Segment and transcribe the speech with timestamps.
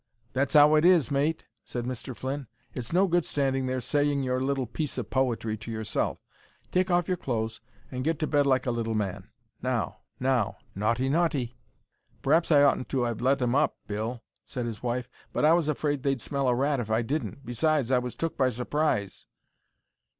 [0.33, 2.17] "That's 'ow it is, mate," said Mr.
[2.17, 2.47] Flynn.
[2.73, 6.17] "It's no good standing there saying your little piece of poetry to yourself.
[6.71, 9.29] Take off your clo'es and get to bed like a little man.
[9.61, 9.97] Now!
[10.19, 10.57] now!
[10.73, 11.07] Naughty!
[11.07, 11.55] Naughty!"
[12.23, 15.69] "P'r'aps I oughtn't to 'ave let 'em up, Bill," said his wife; "but I was
[15.69, 17.45] afraid they'd smell a rat if I didn't.
[17.45, 19.27] Besides, I was took by surprise."